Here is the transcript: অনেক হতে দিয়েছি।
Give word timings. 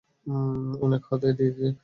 অনেক 0.81 1.01
হতে 1.09 1.29
দিয়েছি। 1.33 1.65